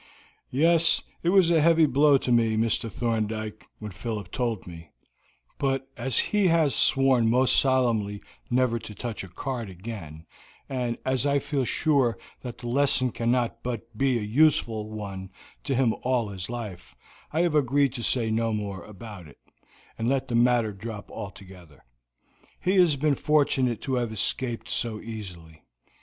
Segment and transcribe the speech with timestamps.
[0.49, 1.03] "Yes.
[1.21, 2.91] It was a heavy blow to me, Mr.
[2.91, 4.89] Thorndyke, when Philip told me;
[5.59, 10.25] but as he has sworn most solemnly never to touch a card again,
[10.67, 15.29] and as I feel sure that the lesson cannot but be a useful one
[15.65, 16.95] to him all his life,
[17.31, 19.37] I have agreed to say no more about it,
[19.99, 21.85] and let the matter drop altogether.
[22.59, 25.61] He has been fortunate to have escaped so easily.